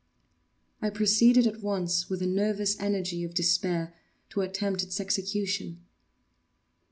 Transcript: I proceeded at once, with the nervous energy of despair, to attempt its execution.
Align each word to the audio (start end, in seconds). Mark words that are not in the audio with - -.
I 0.81 0.89
proceeded 0.89 1.45
at 1.45 1.61
once, 1.61 2.09
with 2.09 2.21
the 2.21 2.25
nervous 2.25 2.75
energy 2.79 3.23
of 3.23 3.35
despair, 3.35 3.93
to 4.31 4.41
attempt 4.41 4.81
its 4.81 4.99
execution. 4.99 5.85